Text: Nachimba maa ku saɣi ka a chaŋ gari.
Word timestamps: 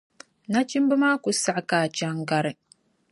Nachimba 0.51 0.93
maa 1.03 1.21
ku 1.23 1.29
saɣi 1.43 1.63
ka 1.69 1.77
a 1.85 1.91
chaŋ 1.97 2.17
gari. 2.29 2.51